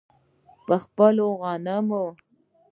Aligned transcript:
په 0.65 0.73
خپلو 0.83 1.25
غنمو. 1.41 2.05